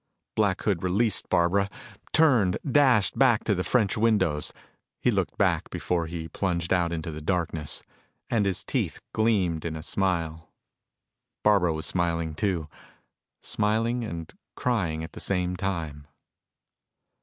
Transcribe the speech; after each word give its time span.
Black 0.35 0.59
Hood 0.63 0.81
released 0.81 1.29
Barbara, 1.29 1.69
turned, 2.11 2.57
dashed 2.67 3.19
back 3.19 3.43
to 3.43 3.53
the 3.53 3.63
French 3.63 3.95
windows. 3.95 4.51
He 4.99 5.11
looked 5.11 5.37
back 5.37 5.69
before 5.69 6.07
he 6.07 6.27
plunged 6.27 6.73
out 6.73 6.91
into 6.91 7.11
the 7.11 7.21
darkness, 7.21 7.83
and 8.27 8.47
his 8.47 8.63
teeth 8.63 8.99
gleamed 9.13 9.63
in 9.63 9.75
a 9.75 9.83
smile. 9.83 10.49
Barbara 11.43 11.73
was 11.73 11.85
smiling, 11.85 12.33
too 12.33 12.67
smiling 13.43 14.03
and 14.03 14.33
crying 14.55 15.03
at 15.03 15.11
the 15.11 15.19
same 15.19 15.55
time. 15.55 16.07